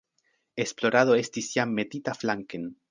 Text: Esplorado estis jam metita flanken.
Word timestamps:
Esplorado 0.65 1.19
estis 1.21 1.53
jam 1.59 1.79
metita 1.83 2.19
flanken. 2.23 2.71